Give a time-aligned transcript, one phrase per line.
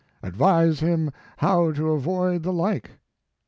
[0.23, 2.93] Advise him how to avoid the like?